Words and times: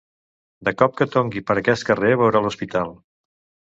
De 0.69 0.73
cop 0.79 0.95
que 1.03 1.07
tombi 1.17 1.45
per 1.51 1.59
aquest 1.63 1.89
carrer 1.93 2.13
veurà 2.25 2.47
l'hospital. 2.47 3.01